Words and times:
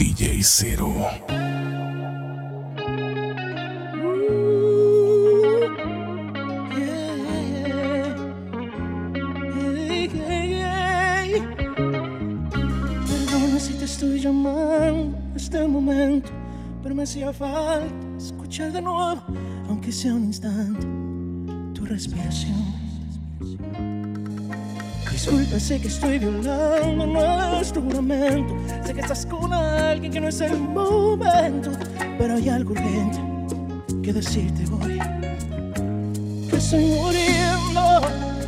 DJ 0.00 0.42
Cero. 0.42 0.88
Perdona 13.06 13.60
si 13.60 13.74
te 13.74 13.84
estoy 13.84 14.20
llamando 14.20 15.18
este 15.36 15.68
momento, 15.68 16.30
pero 16.82 16.94
me 16.94 17.02
hacía 17.02 17.30
falta 17.34 17.94
escuchar 18.16 18.72
de 18.72 18.80
nuevo, 18.80 19.22
aunque 19.68 19.92
sea 19.92 20.14
un 20.14 20.24
instante, 20.24 20.86
tu 21.74 21.84
respiración. 21.84 22.70
Disculpa, 25.20 25.60
sé 25.60 25.78
que 25.78 25.88
estoy 25.88 26.18
violando 26.18 27.04
nuestro 27.04 27.82
juramento, 27.82 28.56
sé 28.86 28.94
que 28.94 29.00
estás 29.02 29.26
alguien 29.90 30.12
que 30.12 30.20
no 30.20 30.28
es 30.28 30.40
el 30.40 30.56
momento, 30.56 31.72
pero 32.16 32.34
hay 32.34 32.48
algo 32.48 32.72
urgente 32.72 33.18
que 34.02 34.12
decirte 34.12 34.64
voy. 34.66 34.98
Que 36.48 36.56
estoy 36.56 36.84
muriendo, 36.84 38.00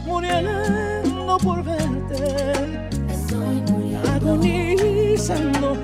muriendo 0.07 1.39
por 1.39 1.65
verte. 1.65 2.73
Estoy 3.13 3.61
muriendo. 3.73 4.11
Agonizando 4.13 5.77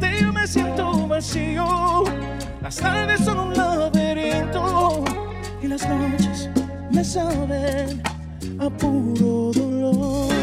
yo 0.00 0.32
me 0.32 0.46
siento 0.46 1.06
vacío. 1.06 2.04
Las 2.62 2.76
tardes 2.76 3.20
son 3.20 3.38
un 3.38 3.54
laberinto 3.54 5.04
y 5.62 5.68
las 5.68 5.88
noches 5.88 6.50
me 6.90 7.04
saben 7.04 8.02
a 8.58 8.70
puro 8.70 9.52
dolor. 9.52 10.33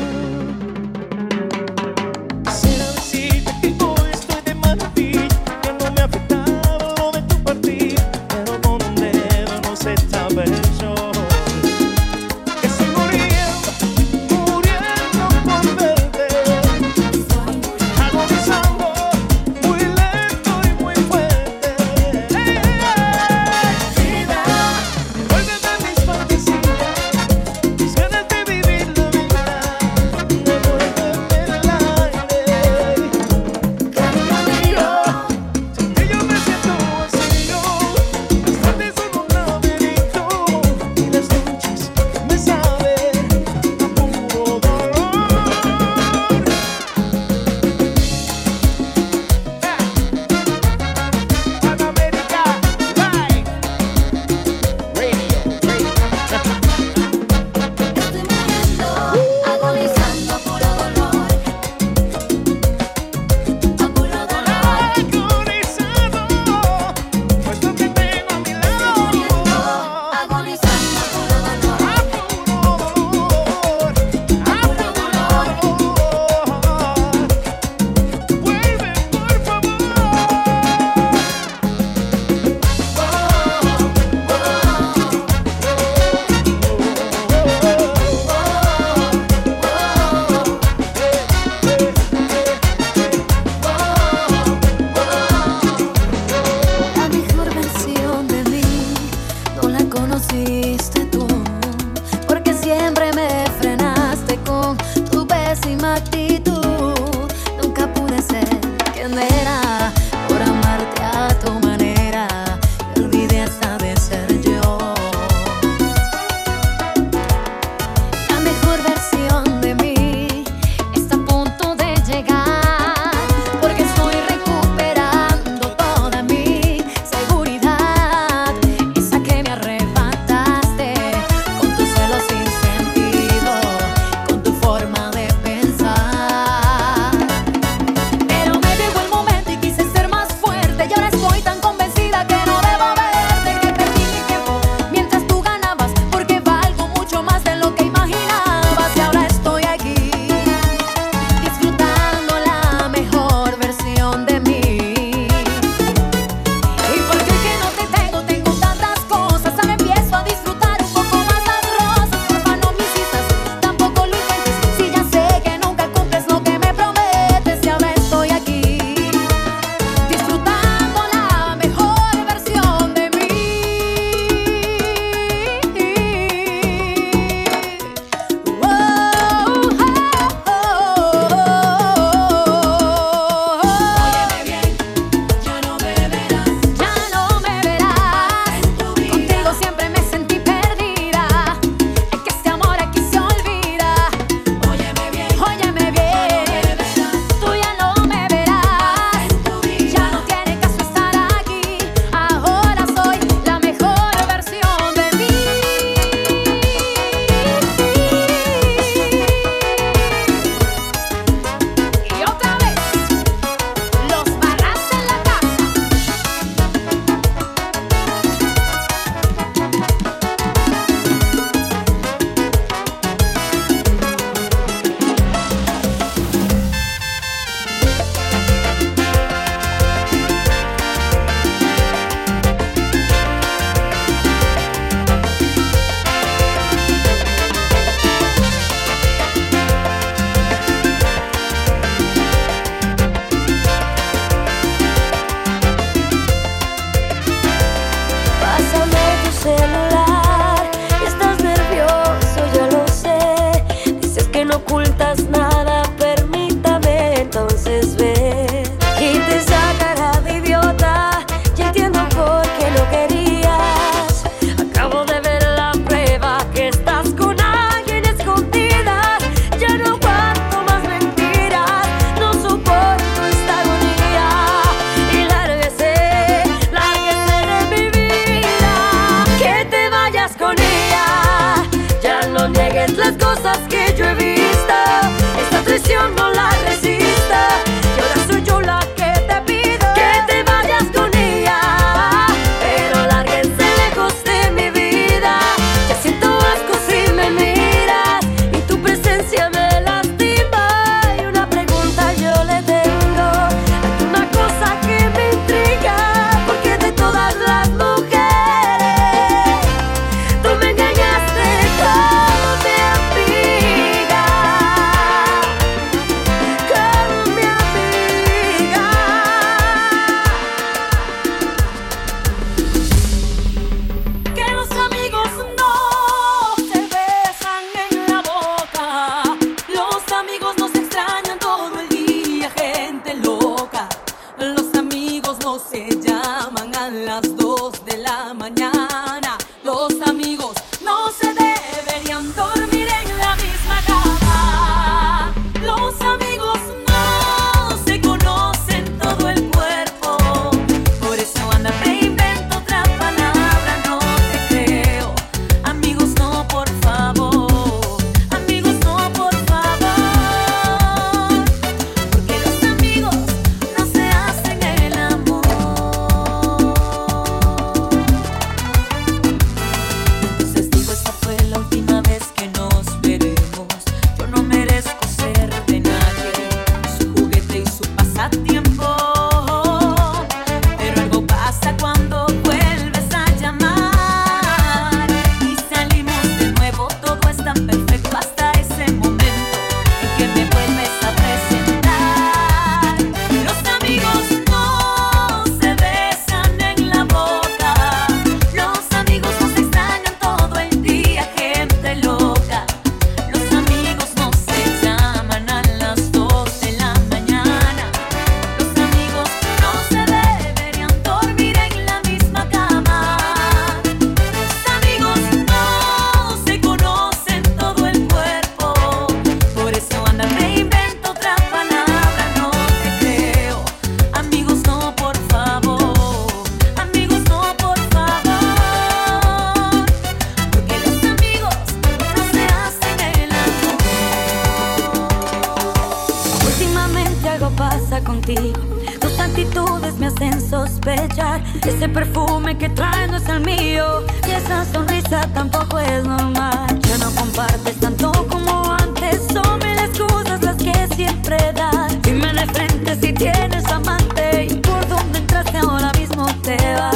Tus 438.36 439.20
actitudes 439.20 439.96
me 439.98 440.08
hacen 440.08 440.40
sospechar. 440.40 441.44
Ese 441.66 441.90
perfume 441.90 442.58
que 442.58 442.70
traes 442.70 443.10
no 443.12 443.18
es 443.18 443.28
el 443.28 443.42
mío. 443.42 444.04
Y 444.28 444.32
esa 444.32 444.66
sonrisa 444.66 445.28
tampoco 445.34 445.80
es 445.80 446.04
normal. 446.04 446.80
Ya 446.82 446.98
no 446.98 447.12
compartes 447.12 447.80
tanto 447.80 448.12
como 448.30 448.72
antes. 448.72 449.22
Son 449.34 449.60
mil 449.60 449.78
excusas 449.80 450.42
las 450.44 450.56
que 450.56 450.88
siempre 450.96 451.38
das. 451.54 452.02
Dime 452.02 452.34
de 452.34 452.46
frente 452.48 452.96
si 453.02 453.14
tienes 453.14 453.66
amante. 453.66 454.46
Y 454.50 454.56
por 454.56 454.88
dónde 454.88 455.20
entraste 455.20 455.58
ahora 455.58 455.92
mismo 455.94 456.26
te 456.44 456.58
vas. 456.76 456.91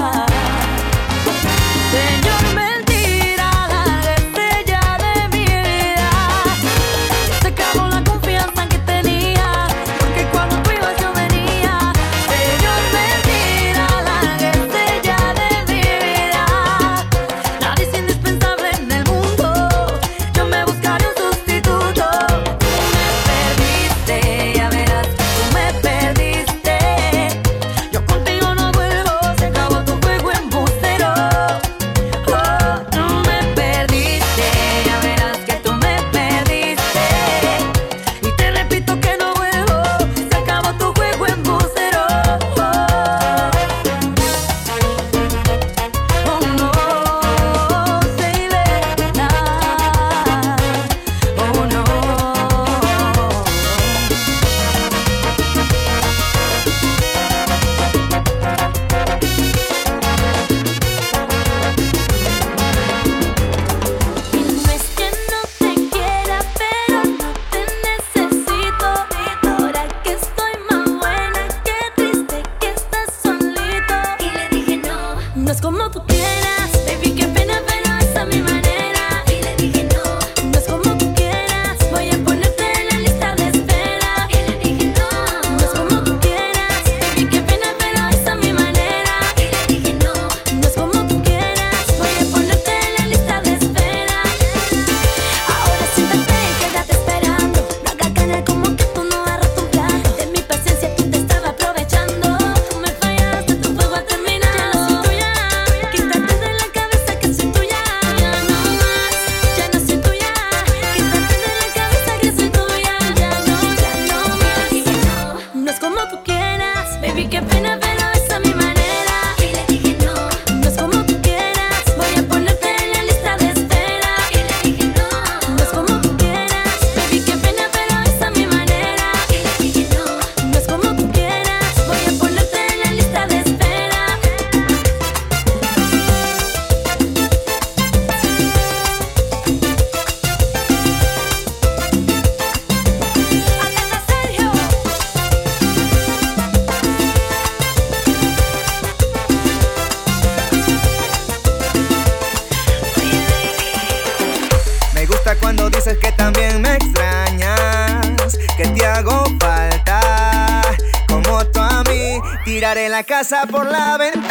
La 162.95 163.03
casa 163.03 163.45
por 163.45 163.69
la 163.69 163.97
ventana. 163.97 164.25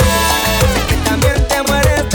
También 1.05 1.49
te 1.49 1.63
mueres 1.65 2.14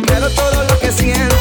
tengo 0.00 0.28
todo 0.30 0.64
lo 0.64 0.78
que 0.78 0.90
siento. 0.90 1.36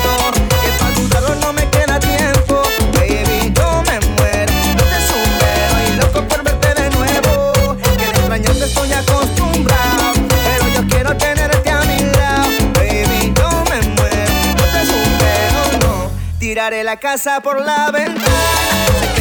Que 0.64 0.72
para 0.80 0.92
dudarlo 0.96 1.36
no 1.36 1.54
me 1.54 1.70
queda 1.70 2.00
tiempo. 2.00 2.62
Baby, 2.94 3.52
yo 3.56 3.84
me 3.88 4.00
muero. 4.16 4.54
No 4.78 4.84
te 4.84 5.00
supero 5.10 5.76
y 5.88 5.96
loco 5.98 6.28
por 6.28 6.44
verte 6.44 6.82
de 6.82 6.90
nuevo. 6.92 7.54
Que 7.98 8.06
de 8.06 8.12
extrañarte 8.12 8.66
estoy 8.66 8.94
acostumbrado. 8.94 10.14
Pero 10.28 10.68
yo 10.76 10.88
quiero 10.88 11.18
tenerte 11.18 11.70
a 11.70 11.82
mi 11.82 12.00
lado. 12.00 12.50
Baby, 12.76 13.34
yo 13.36 13.50
me 13.70 13.82
muero. 13.96 14.34
No 14.58 14.64
te 14.74 14.86
supero, 14.86 15.62
no. 15.82 16.12
Tiraré 16.40 16.84
la 16.84 16.98
casa 16.98 17.42
por 17.42 17.60
la 17.62 17.92
ventana. 17.92 19.13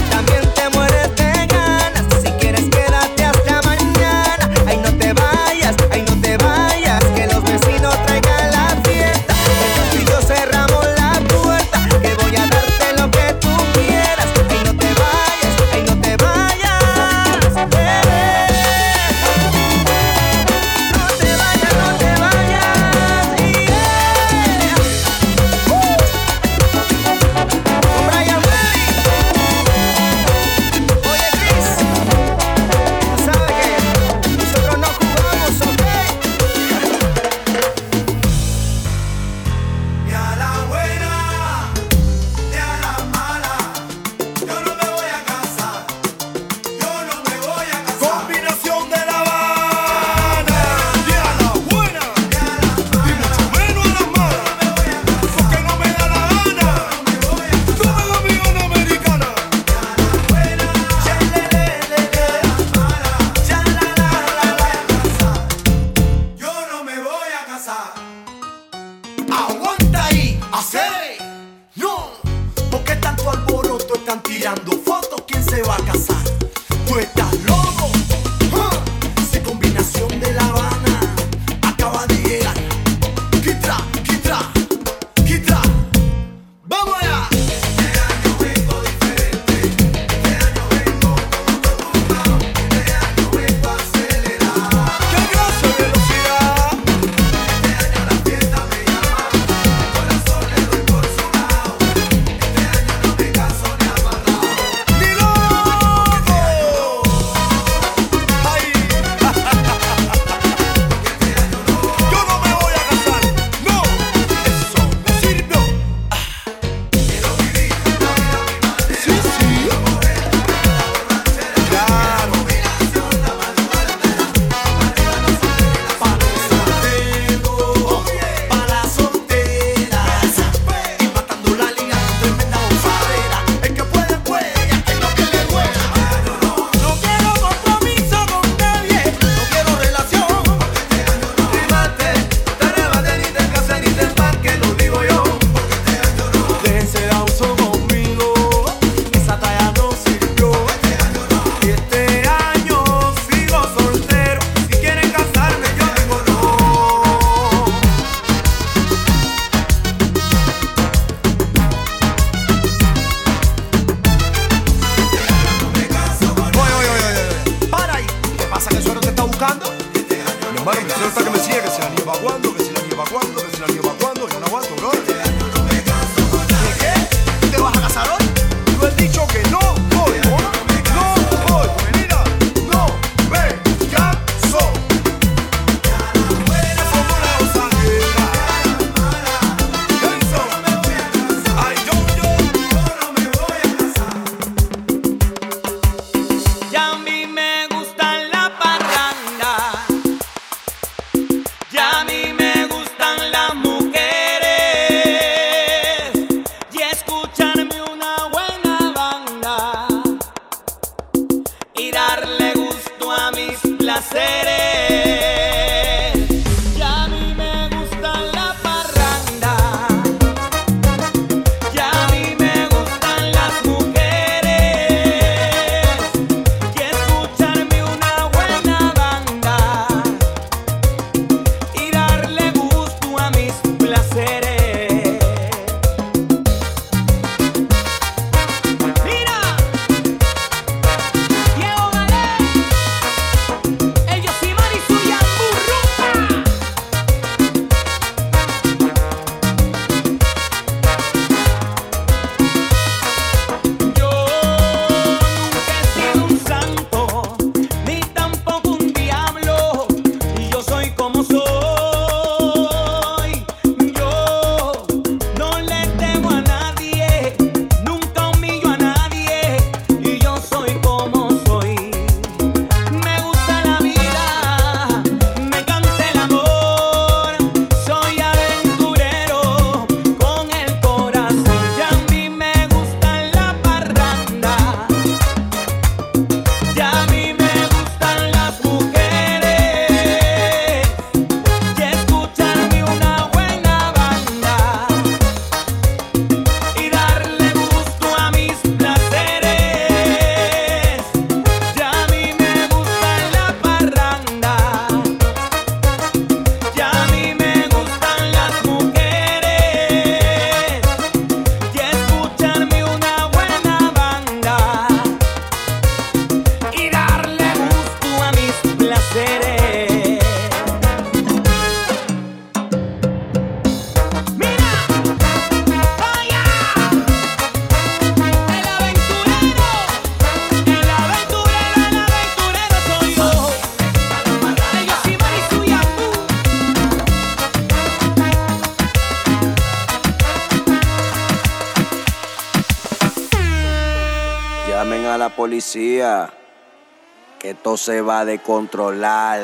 Que 347.38 347.54
todo 347.62 347.76
se 347.76 348.02
va 348.02 348.24
de 348.24 348.40
controlar. 348.40 349.40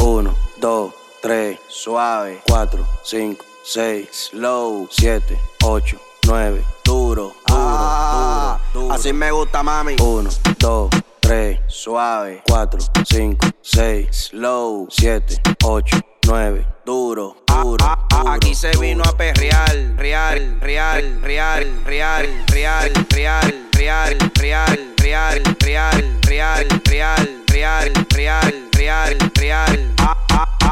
Uno, 0.00 0.34
dos, 0.58 0.94
tres, 1.20 1.58
suave. 1.68 2.40
Cuatro, 2.46 2.86
cinco, 3.02 3.44
seis, 3.64 4.08
slow. 4.30 4.88
Siete, 4.90 5.38
ocho, 5.64 6.00
nueve, 6.26 6.64
duro, 6.84 7.32
duro, 7.46 8.60
duro, 8.72 8.92
Así 8.92 9.12
me 9.12 9.32
gusta, 9.32 9.62
mami. 9.64 9.96
Uno, 10.00 10.30
dos, 10.58 10.90
tres, 11.18 11.58
suave. 11.66 12.42
Cuatro, 12.46 12.78
cinco, 13.04 13.48
seis, 13.60 14.28
slow. 14.30 14.86
Siete, 14.90 15.40
ocho, 15.64 15.96
nueve, 16.28 16.66
duro 16.84 17.38
duro. 17.62 17.84
Aquí 18.26 18.54
se 18.54 18.70
vino 18.78 19.02
a 19.04 19.16
perrear, 19.16 19.74
real, 19.96 20.58
real, 20.60 21.20
real, 21.22 21.80
real, 21.86 22.26
real, 22.46 22.46
real, 22.50 22.92
real, 23.10 23.52
real, 23.76 24.18
real, 24.36 24.76
real, 24.98 25.42
real, 25.56 26.68
real, 26.86 27.28
real, 27.46 27.92
real, 28.14 28.52
real, 28.72 29.32
real. 29.34 29.94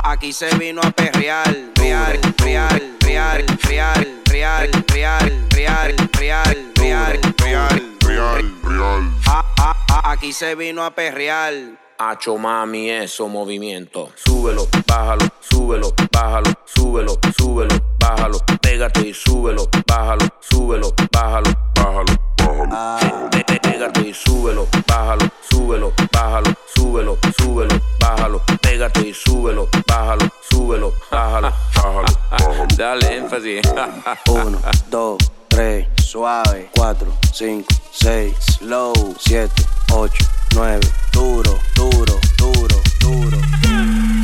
Aquí 0.04 0.32
se 0.32 0.54
vino 0.56 0.80
a 0.82 0.90
perrear, 0.90 1.54
real, 1.74 2.20
real, 2.38 2.82
real, 3.00 3.44
real, 3.64 4.06
real, 4.26 4.70
real, 4.94 5.30
real, 5.54 5.96
real, 6.10 6.66
real, 6.74 7.16
real, 7.40 7.80
real, 8.00 8.52
real. 8.62 9.12
Aquí 10.04 10.32
se 10.32 10.54
vino 10.54 10.84
a 10.84 10.90
perrear. 10.90 11.85
Hacho 11.98 12.36
mami, 12.36 12.90
eso 12.90 13.26
movimiento. 13.26 14.10
Súbelo, 14.16 14.68
bájalo, 14.86 15.26
súbelo, 15.40 15.94
bájalo, 16.12 16.52
súbelo, 16.66 17.18
súbelo, 17.38 17.74
bájalo. 17.98 18.38
Pégate 18.60 19.08
y 19.08 19.14
súbelo, 19.14 19.66
bájalo, 19.86 20.26
súbelo, 20.40 20.92
bájalo, 21.10 21.50
bájalo, 21.74 22.18
bájalo. 22.36 23.30
Pégate 23.62 24.00
y 24.02 24.12
súbelo, 24.12 24.66
bájalo, 24.86 25.30
súbelo, 25.48 25.92
bájalo, 26.12 26.54
súbelo, 26.74 27.18
súbelo, 27.38 27.80
bájalo. 27.98 28.42
Pégate 28.60 29.00
y 29.08 29.14
súbelo, 29.14 29.66
bájalo, 29.86 30.28
súbelo, 30.50 30.92
bájalo, 31.10 31.50
bájalo, 31.74 32.06
bájalo. 32.30 32.66
Dale 32.76 33.16
énfasis. 33.16 33.62
Uno, 34.28 34.60
dos, 34.90 35.16
tres, 35.48 35.86
suave. 35.96 36.68
Cuatro, 36.74 37.10
cinco, 37.32 37.74
seis, 37.90 38.36
slow. 38.58 38.92
Siete, 39.18 39.62
8, 39.92 40.28
9, 40.54 40.80
duro, 41.12 41.58
duro, 41.74 42.18
duro, 42.36 42.82
duro. 43.00 43.38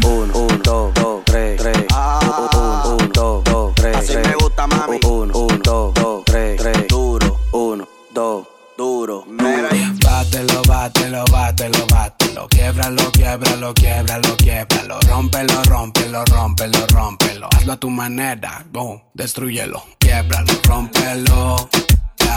1, 0.04 0.32
1, 0.34 0.58
2, 0.62 0.94
2, 0.94 1.24
3, 1.24 1.56
3. 1.56 1.86
1, 1.90 2.96
1, 2.96 3.08
2, 3.12 3.44
2, 3.44 3.74
3. 3.74 3.96
Así 3.96 4.16
me 4.16 4.34
gusta, 4.34 4.66
mami. 4.66 4.98
1, 5.04 5.38
1, 5.38 5.58
2, 5.62 5.94
2, 5.94 6.24
3, 6.24 6.56
3. 6.56 6.88
Duro, 6.88 7.40
1, 7.52 7.88
2, 8.12 8.46
duro. 8.76 9.24
Mira, 9.28 9.68
ahí. 9.70 9.84
bátelo, 10.04 10.62
bátelo, 10.62 11.24
bátelo, 11.30 11.86
bátelo. 11.86 12.48
Quiebralo, 12.48 13.12
quiebralo, 13.12 13.74
quiebralo, 13.74 14.36
quiebralo. 14.36 15.00
Rómpelo, 15.08 15.62
rómpelo, 15.64 16.24
rómpelo, 16.24 16.86
rómpelo. 16.88 17.48
Hazlo 17.54 17.72
a 17.72 17.76
tu 17.76 17.90
manera, 17.90 18.64
boom, 18.70 19.00
destruyelo. 19.14 19.82
Quiebralo, 19.98 20.52
rómpelo. 20.64 21.68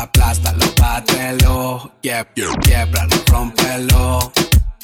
Aplástalo, 0.02 0.66
bátelo. 0.80 1.92
Quieb- 2.02 2.28
Quiebralo, 2.62 3.16
rómpelo. 3.32 4.32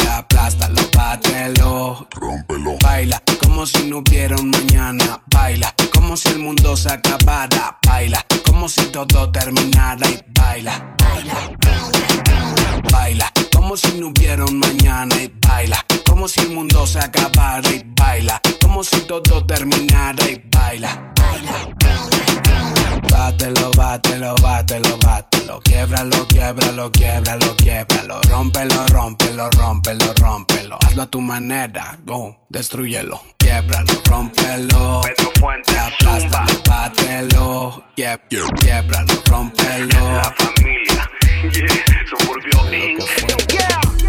Aplástalo, 0.10 0.82
bátelo. 0.96 2.08
Rómpelo. 2.12 2.78
Baila 2.82 3.22
como 3.42 3.66
si 3.66 3.84
no 3.90 3.98
hubiera 4.00 4.36
un 4.36 4.50
mañana. 4.52 5.22
Baila 5.28 5.74
como 5.94 6.16
si 6.18 6.30
el 6.30 6.40
mundo 6.40 6.76
se 6.78 6.92
acabara. 6.92 7.78
Baila 7.86 8.26
como 8.52 8.68
si 8.68 8.82
todo 8.88 9.32
terminara. 9.32 10.10
Y 10.10 10.20
baila. 10.28 10.96
Baila 12.92 13.32
como 13.56 13.78
si 13.78 13.98
no 13.98 14.08
hubiera 14.08 14.44
un 14.44 14.60
mañana 14.60 15.16
y 15.16 15.32
baila 15.48 15.86
como 16.08 16.28
si 16.28 16.42
el 16.42 16.50
mundo 16.50 16.86
se 16.86 17.00
acabara 17.00 17.70
y 17.70 17.84
baila 17.96 18.42
como 18.62 18.84
si 18.84 19.00
todo 19.02 19.46
terminara 19.46 20.24
y 20.30 20.42
baila. 20.52 21.14
Bátelo, 23.10 23.72
bátelo, 23.72 24.36
bátelo, 24.42 24.98
bátelo. 24.98 25.62
Quiebralo, 25.62 26.28
quiebralo, 26.28 26.92
quiebralo, 26.92 27.56
quiebralo. 27.56 28.22
Rómpelo, 28.30 28.88
rómpelo, 28.88 29.50
rómpelo, 29.52 30.14
rómpelo. 30.16 30.78
Hazlo 30.86 31.04
a 31.04 31.06
tu 31.06 31.22
manera, 31.22 31.98
boom, 32.04 32.36
destruyelo. 32.50 33.22
Quiebralo, 33.52 34.02
rómpelo. 34.10 35.02
Aplástalo, 35.02 36.62
bátelo. 36.70 37.84
Quieb- 37.98 38.22
Quiebralo, 38.62 39.14
rómpelo. 39.30 40.22
familia, 40.38 41.10
suburbio 42.10 42.64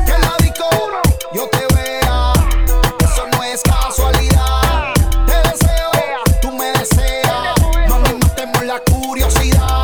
que 0.07 0.13
la 0.21 0.37
disco 0.39 0.71
yo 1.35 1.49
te 1.49 1.75
vea. 1.75 2.33
Eso 3.03 3.27
no 3.33 3.43
es 3.43 3.63
casualidad. 3.63 4.95
Te 5.27 5.49
deseo, 5.49 5.91
tú 6.41 6.53
me 6.53 6.67
deseas. 6.79 7.57
No 7.89 7.99
nos 7.99 8.19
matemos 8.21 8.65
la 8.65 8.79
curiosidad. 8.79 9.82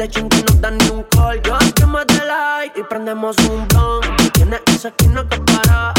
Que 0.00 0.06
de 0.06 0.08
chingue 0.08 0.44
no 0.48 0.54
dan 0.60 0.78
ni 0.78 0.88
un 0.88 1.02
call. 1.04 1.42
Yo 1.42 1.58
que 1.74 1.86
me 1.86 2.04
de 2.06 2.24
like 2.24 2.80
y 2.80 2.82
prendemos 2.84 3.36
un 3.50 3.66
blunt 3.68 4.06
Tienes 4.32 4.60
esa 4.66 4.88
esquina 4.88 5.26
que 5.28 5.38
para. 5.40 5.92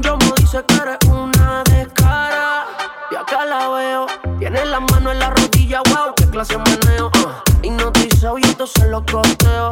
Yo 0.00 0.16
me 0.16 0.32
dice 0.38 0.64
que 0.66 0.74
eres 0.74 0.98
una 1.08 1.62
descara 1.64 2.66
Y 3.10 3.16
acá 3.16 3.44
la 3.44 3.68
veo. 3.68 4.06
Tienes 4.38 4.66
la 4.68 4.80
mano 4.80 5.12
en 5.12 5.18
la 5.18 5.30
rodilla, 5.30 5.82
wow, 5.90 6.14
qué 6.16 6.26
clase 6.30 6.56
meneo. 6.56 7.08
Uh. 7.08 7.66
Hipnotizado 7.66 8.38
y 8.38 8.42
entonces 8.42 8.84
lo 8.88 9.04
costeo 9.06 9.70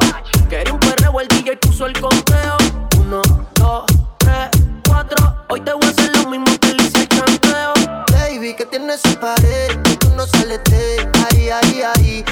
Quería 0.49 0.73
un 0.73 0.79
perreo, 0.79 1.19
el 1.19 1.27
DJ 1.29 1.57
puso 1.57 1.87
el 1.87 1.99
conteo. 1.99 2.57
Uno, 2.99 3.21
dos, 3.55 3.85
tres, 4.17 4.49
cuatro. 4.87 5.35
Hoy 5.49 5.61
te 5.61 5.73
voy 5.73 5.85
a 5.85 5.89
hacer 5.89 6.15
lo 6.17 6.29
mismo 6.29 6.45
que 6.59 6.73
le 6.73 6.83
hice 6.83 6.99
al 6.99 7.07
chanteo. 7.07 7.73
Baby, 8.11 8.55
que 8.55 8.65
tienes 8.65 9.03
esa 9.03 9.19
pared, 9.19 9.81
que 9.83 9.97
tú 9.97 10.09
no 10.15 10.27
sales 10.27 10.61
de 10.65 11.09
ahí, 11.31 11.49
ahí, 11.49 11.81
ahí, 11.81 12.25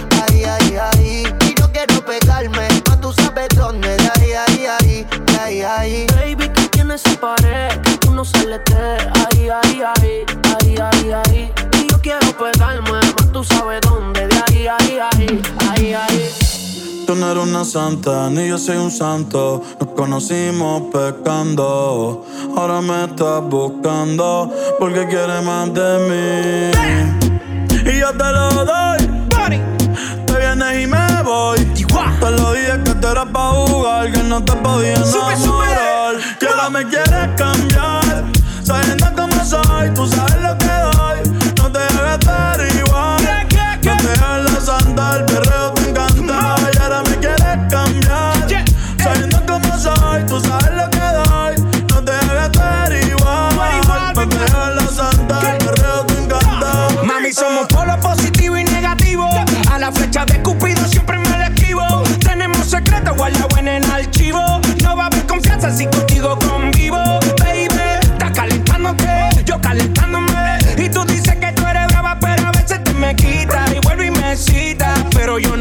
pegarme, 2.12 2.67
mas 2.88 3.00
tú 3.00 3.13
sabes 3.13 3.47
dónde, 3.56 3.88
de 3.88 4.10
ahí, 4.15 4.32
ahí, 4.34 4.65
ahí, 4.65 5.08
de 5.28 5.39
ahí, 5.39 5.62
ahí. 5.62 6.06
Baby, 6.15 6.50
que 6.50 6.67
tienes 6.69 7.06
esa 7.06 7.19
pared 7.19 7.80
Que 7.82 7.97
tú 7.97 8.12
no 8.12 8.26
sales 8.26 8.60
de 8.65 8.97
ahí, 9.21 9.50
ahí, 9.50 9.82
ahí, 9.82 10.26
ahí, 10.60 10.76
ahí, 10.78 11.12
ahí 11.12 11.54
Y 11.80 11.89
yo 11.89 12.02
quiero 12.02 12.28
pegarme, 12.38 12.89
mas 12.91 13.32
tú 13.32 13.43
sabes 13.43 13.80
dónde 13.82 14.28
De 14.28 14.36
ahí, 14.47 14.67
ahí, 14.67 15.00
ahí, 15.00 15.41
ahí, 15.69 15.93
ahí 15.93 16.30
Tú 17.08 17.15
no 17.15 17.32
eres 17.32 17.43
una 17.43 17.63
santa, 17.63 18.30
ni 18.30 18.47
yo 18.47 18.58
soy 18.58 18.78
un 18.78 18.91
santo. 18.91 19.62
Nos 19.82 19.89
conocimos 19.89 20.84
pecando. 20.93 22.26
Ahora 22.56 22.80
me 22.80 23.04
estás 23.04 23.41
buscando 23.43 24.50
porque 24.80 25.06
quieres 25.08 25.43
más 25.43 25.74
de 25.74 26.00
mí. 26.08 27.91
Y 27.91 28.00
yo 28.00 28.12
te 28.12 28.32
lo 28.32 28.63
doy. 28.63 29.01
No 34.41 34.45
te 34.45 34.62
podía 34.62 34.93
enamorar. 34.93 36.15
Que 36.39 36.47
ahora 36.47 36.69
me 36.69 36.88
quieres 36.88 37.30
cambiar. 37.38 38.23
Sabiendo 38.63 39.06
cómo 39.15 39.45
soy, 39.45 39.93
tú 39.93 40.08
sabes 40.08 40.40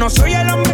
no 0.01 0.09
soy 0.09 0.33
el 0.33 0.49
hombre 0.49 0.70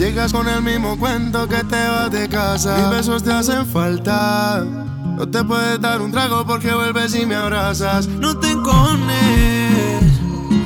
Llegas 0.00 0.32
con 0.32 0.48
el 0.48 0.62
mismo 0.62 0.98
cuento 0.98 1.46
que 1.46 1.62
te 1.62 1.76
vas 1.76 2.10
de 2.10 2.26
casa. 2.26 2.74
Mis 2.74 2.88
besos 2.88 3.22
te 3.22 3.32
hacen 3.32 3.66
falta. 3.66 4.64
No 4.64 5.28
te 5.28 5.44
puedes 5.44 5.78
dar 5.78 6.00
un 6.00 6.10
trago 6.10 6.46
porque 6.46 6.72
vuelves 6.72 7.14
y 7.14 7.26
me 7.26 7.34
abrazas. 7.34 8.06
No 8.06 8.34
te 8.38 8.50
encojones. 8.50 10.02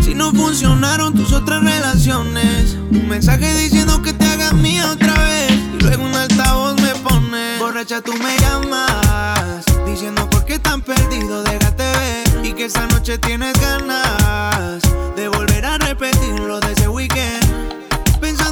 Si 0.02 0.14
no 0.14 0.30
funcionaron 0.30 1.14
tus 1.14 1.32
otras 1.32 1.64
relaciones. 1.64 2.76
Un 2.92 3.08
mensaje 3.08 3.52
diciendo 3.54 4.00
que 4.02 4.12
te 4.12 4.24
hagas 4.24 4.52
mía 4.52 4.88
otra 4.92 5.12
vez. 5.24 5.50
Y 5.50 5.82
luego 5.82 6.04
un 6.04 6.14
altavoz 6.14 6.80
me 6.80 6.94
pone. 7.00 7.58
Borracha, 7.58 8.00
tú 8.02 8.12
me 8.12 8.38
llamas. 8.38 9.64
Diciendo 9.84 10.30
por 10.30 10.44
qué 10.44 10.60
tan 10.60 10.80
perdido, 10.80 11.42
déjate 11.42 11.82
ver. 11.82 12.46
Y 12.46 12.52
que 12.52 12.66
esta 12.66 12.86
noche 12.86 13.18
tienes 13.18 13.60
ganas 13.60 14.80
de 15.16 15.26
volver 15.26 15.66
a 15.66 15.76
repetir 15.78 16.38
lo 16.38 16.60
de 16.60 16.70
ese 16.70 16.86
weekend. 16.86 17.63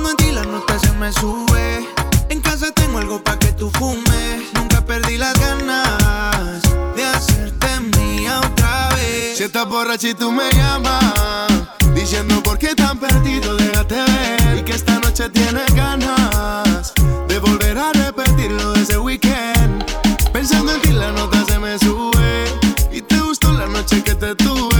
Pensando 0.03 0.11
en 0.11 0.17
ti, 0.17 0.33
la 0.35 0.43
nota 0.43 0.79
se 0.81 0.91
me 0.95 1.12
sube. 1.12 1.88
En 2.29 2.41
casa 2.41 2.73
tengo 2.73 2.99
algo 2.99 3.23
pa' 3.23 3.38
que 3.38 3.53
tú 3.53 3.71
fumes. 3.71 4.53
Nunca 4.55 4.85
perdí 4.85 5.17
las 5.17 5.33
ganas 5.38 6.62
de 6.97 7.05
hacerte 7.05 7.69
mía 7.97 8.41
otra 8.41 8.88
vez. 8.97 9.38
Si 9.38 9.45
estás 9.45 9.69
borracha 9.69 10.09
y 10.09 10.15
tú 10.15 10.33
me 10.33 10.51
llamas. 10.51 11.53
Diciendo 11.95 12.43
por 12.43 12.59
qué 12.59 12.75
tan 12.75 12.99
perdido, 12.99 13.57
déjate 13.57 13.95
ver. 13.95 14.59
Y 14.59 14.62
que 14.62 14.73
esta 14.73 14.99
noche 14.99 15.29
tienes 15.29 15.73
ganas 15.73 16.93
de 17.29 17.38
volver 17.38 17.79
a 17.79 17.93
repetir 17.93 18.51
lo 18.51 18.73
de 18.73 18.83
ese 18.83 18.99
weekend. 18.99 19.85
Pensando 20.33 20.73
en 20.73 20.81
ti, 20.81 20.91
la 20.91 21.12
nota 21.12 21.45
se 21.47 21.61
me 21.61 21.79
sube. 21.79 22.47
Y 22.91 23.03
te 23.03 23.21
gustó 23.21 23.53
la 23.53 23.67
noche 23.67 24.03
que 24.03 24.17
te 24.17 24.35
tuve. 24.35 24.71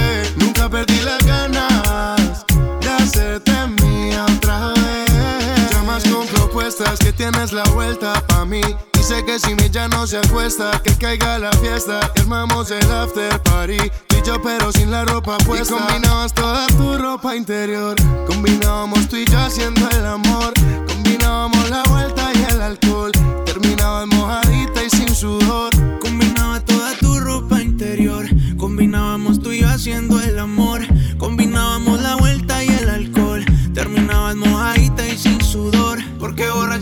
Tienes 7.13 7.53
la 7.53 7.65
vuelta 7.75 8.15
pa' 8.27 8.45
mí. 8.45 8.61
Dice 8.93 9.25
que 9.25 9.39
si 9.39 9.55
mi 9.55 9.69
ya 9.71 9.89
no 9.89 10.07
se 10.07 10.19
acuesta, 10.19 10.81
que 10.83 10.95
caiga 10.97 11.39
la 11.39 11.51
fiesta. 11.53 12.01
Armamos 12.19 12.71
el 12.71 12.91
after 12.91 13.41
party. 13.43 13.79
Tú 14.07 14.17
y 14.17 14.27
yo, 14.27 14.41
pero 14.41 14.71
sin 14.73 14.91
la 14.91 15.05
ropa 15.05 15.39
puesta. 15.39 15.75
Y 15.75 15.79
combinabas 15.79 16.33
toda 16.33 16.67
tu 16.69 16.97
ropa 16.99 17.35
interior. 17.35 17.97
Combinábamos 18.27 19.09
tú 19.09 19.17
y 19.17 19.25
yo 19.25 19.39
haciendo 19.39 19.89
el 19.91 20.07
amor. 20.07 20.53
Combinábamos 20.87 21.69
la 21.71 21.83
vuelta 21.85 22.31
y 22.35 22.53
el 22.53 22.61
alcohol. 22.61 23.13
Terminabas 23.45 24.07
mojadita 24.07 24.85
y 24.85 24.91
sin 24.91 25.15
sudor. 25.15 25.71
Combinaba 26.01 26.61
toda 26.61 26.97
tu 26.99 27.19
ropa 27.19 27.61
interior. 27.61 28.27
Combinábamos 28.57 29.41
tú 29.41 29.53
y 29.53 29.61
yo 29.61 29.69
haciendo 29.69 30.21
el 30.21 30.32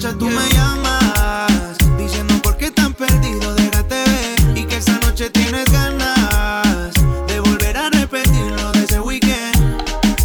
borracha 0.00 0.18
tú 0.18 0.26
me 0.30 0.48
llamas. 0.50 1.76
Diciendo 1.98 2.34
por 2.42 2.56
qué 2.56 2.70
tan 2.70 2.94
perdido, 2.94 3.54
déjate 3.54 3.94
ver. 3.94 4.58
Y 4.58 4.64
que 4.64 4.76
esta 4.76 4.98
noche 5.00 5.30
tienes 5.30 5.64
ganas 5.70 6.92
de 7.26 7.40
volver 7.40 7.76
a 7.76 7.90
repetir 7.90 8.52
lo 8.56 8.72
de 8.72 8.84
ese 8.84 9.00
weekend. 9.00 9.82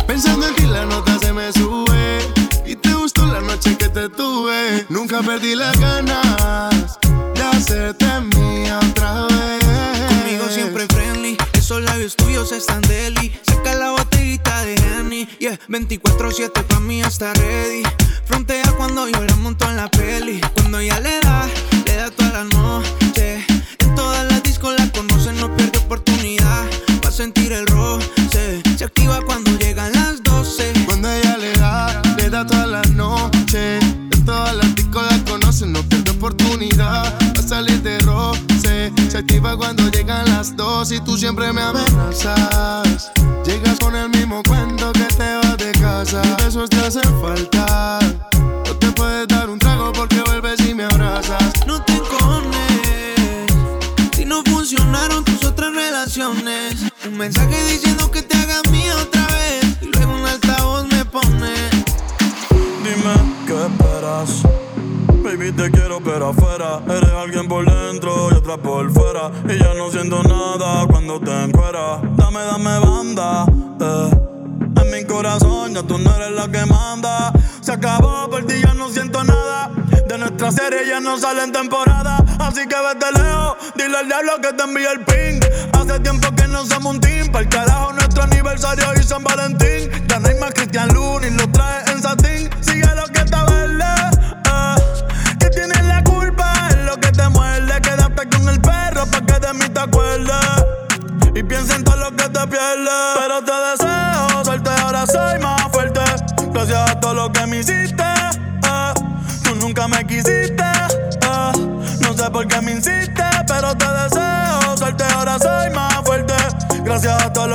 Pensando 0.07 0.47
en 0.47 0.55
ti, 0.55 0.63
la 0.63 0.85
nota 0.85 1.17
se 1.19 1.33
me 1.33 1.51
sube. 1.51 2.19
Y 2.65 2.75
te 2.75 2.93
gustó 2.93 3.25
la 3.25 3.41
noche 3.41 3.77
que 3.77 3.89
te 3.89 4.09
tuve. 4.09 4.85
Nunca 4.89 5.21
perdí 5.21 5.55
las 5.55 5.77
ganas 5.79 6.97
de 7.33 7.41
hacerte 7.41 8.05
mía 8.35 8.79
otra 8.89 9.27
vez. 9.27 9.65
Conmigo 10.07 10.45
siempre 10.49 10.85
friendly. 10.87 11.37
Esos 11.53 11.81
labios 11.81 12.15
tuyos 12.15 12.51
están 12.51 12.81
deli. 12.81 13.33
Saca 13.43 13.73
la 13.75 13.91
botellita 13.91 14.63
de 14.63 14.75
Henny. 14.75 15.27
Yeah, 15.39 15.59
24-7 15.67 16.63
pa' 16.63 16.79
mí 16.79 17.01
está 17.01 17.33
ready. 17.33 17.83
Frontea 18.25 18.71
cuando 18.77 19.07
yo 19.07 19.23
la 19.23 19.34
monto 19.45 19.69
en 19.69 19.75
la 19.75 19.87
peli. 19.87 20.54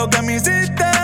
lo 0.00 0.08
que 0.08 0.22
me 0.22 0.36
hiciste. 0.36 0.99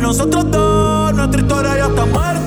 nosotros 0.00 0.50
dos, 0.50 1.14
nuestra 1.14 1.40
historia 1.40 1.76
ya 1.76 1.86
está 1.86 2.06
mal 2.06 2.37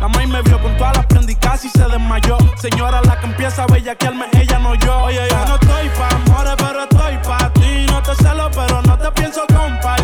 La 0.00 0.08
maíz 0.08 0.28
me 0.28 0.42
vio 0.42 0.60
con 0.60 0.76
todas 0.76 0.96
las 0.96 1.06
prendas 1.06 1.30
y 1.30 1.36
casi 1.36 1.68
se 1.70 1.84
desmayó. 1.84 2.36
Señora, 2.56 3.00
la 3.02 3.18
que 3.18 3.26
empieza 3.26 3.62
a 3.62 3.66
bellaquearme, 3.66 4.26
ella 4.32 4.58
no 4.58 4.74
yo. 4.74 5.04
Oye, 5.04 5.20
yo 5.30 5.44
no 5.46 5.54
estoy 5.54 5.88
pa' 5.90 6.08
amores, 6.08 6.54
pero 6.58 6.82
estoy 6.82 7.18
pa' 7.26 7.52
ti. 7.54 7.86
No 7.88 8.02
te 8.02 8.14
celo, 8.16 8.50
pero 8.54 8.82
no 8.82 8.98
te 8.98 9.10
pienso 9.12 9.40
compartir. 9.48 10.03